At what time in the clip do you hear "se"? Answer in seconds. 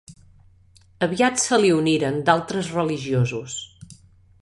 1.43-1.61